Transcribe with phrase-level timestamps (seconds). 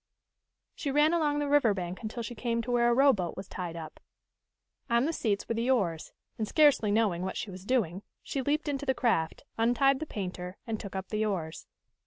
[0.73, 3.75] She ran along the river bank until she came to where a rowboat was tied
[3.75, 3.99] up.
[4.89, 8.67] On the seats were the oars, and, scarcely knowing what she was doing, she leaped
[8.67, 11.67] into the craft, untied the painter, and took up the oars.